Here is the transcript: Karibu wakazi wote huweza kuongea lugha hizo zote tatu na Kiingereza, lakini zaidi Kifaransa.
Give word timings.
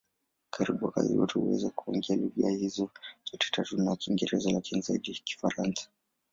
Karibu 0.49 0.85
wakazi 0.85 1.17
wote 1.17 1.33
huweza 1.39 1.69
kuongea 1.69 2.15
lugha 2.15 2.49
hizo 2.49 2.89
zote 3.31 3.47
tatu 3.51 3.77
na 3.77 3.95
Kiingereza, 3.95 4.51
lakini 4.51 4.81
zaidi 4.81 5.21
Kifaransa. 5.23 5.89